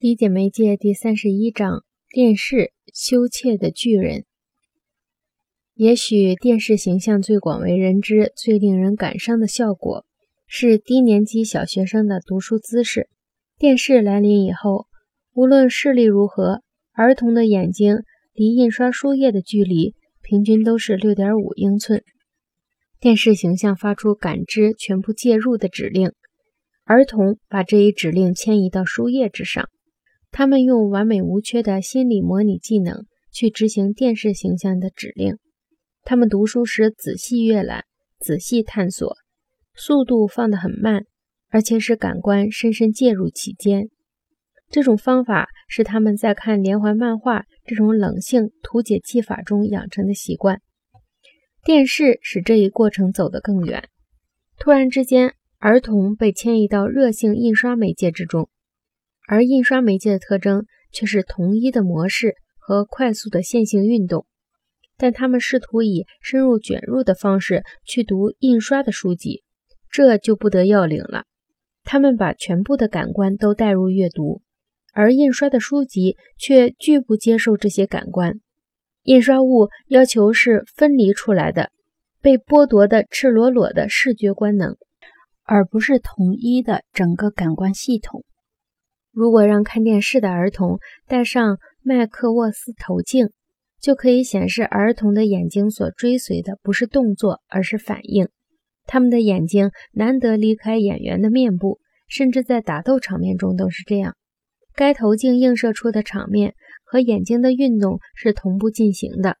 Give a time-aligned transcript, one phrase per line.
[0.00, 4.24] 理解媒介第三十一章：电视羞怯的巨人。
[5.74, 10.06] 也许电视形象最广为人知、最令人感伤的效果，
[10.46, 13.08] 是低年级小学生的读书姿势。
[13.58, 14.86] 电视来临以后，
[15.34, 16.62] 无论视力如何，
[16.92, 22.04] 儿童的眼睛离印刷书页的距离平均都是六点五英寸。
[23.00, 26.12] 电视形象发出感知全部介入的指令，
[26.84, 29.68] 儿童把这一指令迁移到书页之上。
[30.30, 35.38] 他们用完美无缺的心理模拟技能去执行电视形象的指令。
[36.04, 37.84] 他们读书时仔细阅览、
[38.18, 39.16] 仔细探索，
[39.74, 41.04] 速度放得很慢，
[41.48, 43.88] 而且使感官深深介入其间。
[44.70, 50.60] 这种方法是他们在看连环漫画这种冷性图解技法中养成的习惯。
[51.64, 53.88] 电视使这一过程走得更远。
[54.58, 58.48] 突然之间，儿童被迁移到热性印刷媒介之中。
[59.30, 64.24] 而印刷媒介的特征却是统一的模式和快速的线性运动，
[64.96, 69.42] 但他们试图以深入卷入的方式去读印刷的书籍，
[69.90, 71.24] 这就不得要领了。
[71.84, 74.40] 他们把全部的感官都带入阅读，
[74.94, 78.40] 而印刷的书籍却拒不接受这些感官。
[79.02, 81.70] 印刷物要求是分离出来的，
[82.22, 84.78] 被剥夺的赤裸裸的视觉官能，
[85.44, 88.24] 而不是统一的整个感官系统。
[89.18, 93.30] 如果让看电视的儿童戴上麦克沃斯头镜，
[93.80, 98.28] 就可以显示儿童的眼睛所追随的不是动作，而是反应。
[98.86, 104.14] 他们的眼睛难得离开演员的面部，甚至在打斗场面中都是这样。
[104.76, 109.36] 该头镜映射出的场面和眼睛的运动是同步进行的。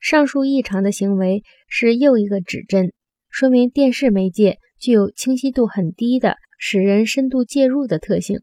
[0.00, 2.94] 上述异常的行为是又一个指针，
[3.28, 8.40] 说明电视媒介具有清晰度很低的使人深度介入的特性。